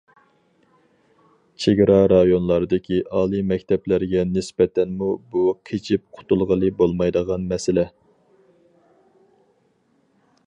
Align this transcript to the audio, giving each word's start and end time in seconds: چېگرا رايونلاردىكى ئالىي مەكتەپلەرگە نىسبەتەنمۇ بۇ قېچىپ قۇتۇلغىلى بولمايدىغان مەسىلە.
چېگرا 1.65 1.97
رايونلاردىكى 2.11 2.97
ئالىي 3.19 3.43
مەكتەپلەرگە 3.51 4.23
نىسبەتەنمۇ 4.37 5.11
بۇ 5.35 5.43
قېچىپ 5.71 6.05
قۇتۇلغىلى 6.19 6.73
بولمايدىغان 6.81 7.47
مەسىلە. 7.53 7.87